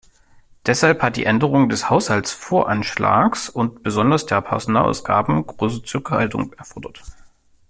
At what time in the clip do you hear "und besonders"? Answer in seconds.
3.49-4.25